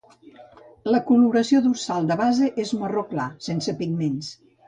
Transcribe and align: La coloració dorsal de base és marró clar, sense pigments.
La 0.93 1.01
coloració 1.09 1.61
dorsal 1.65 2.09
de 2.11 2.17
base 2.23 2.49
és 2.65 2.73
marró 2.79 3.05
clar, 3.13 3.29
sense 3.51 3.79
pigments. 3.83 4.35